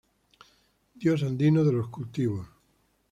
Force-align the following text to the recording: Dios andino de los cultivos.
Dios 0.95 1.21
andino 1.21 1.63
de 1.63 1.73
los 1.73 1.89
cultivos. 1.89 2.47